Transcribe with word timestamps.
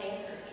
unsettled 0.00 0.43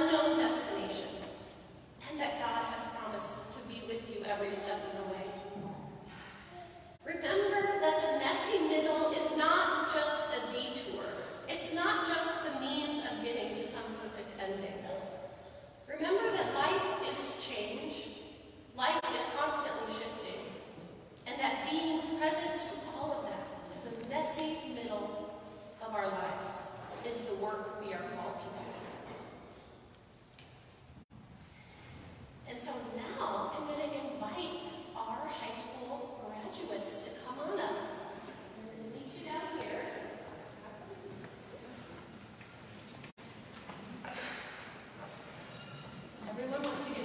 unknown 0.00 0.39